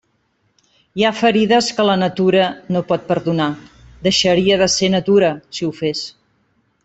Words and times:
Hi 0.99 1.03
ha 1.05 1.11
ferides 1.17 1.67
que 1.79 1.85
la 1.89 1.97
natura 2.03 2.47
no 2.75 2.81
pot 2.93 3.05
perdonar; 3.11 3.49
deixaria 4.09 4.59
de 4.63 4.69
ser 4.79 4.91
natura 4.95 5.33
si 5.59 5.69
ho 5.69 5.73
fes. 5.83 6.05